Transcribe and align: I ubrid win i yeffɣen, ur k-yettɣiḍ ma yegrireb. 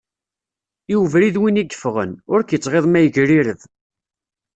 I 0.93 0.95
ubrid 1.01 1.35
win 1.41 1.61
i 1.61 1.63
yeffɣen, 1.65 2.11
ur 2.31 2.39
k-yettɣiḍ 2.43 2.85
ma 2.87 2.99
yegrireb. 3.01 3.61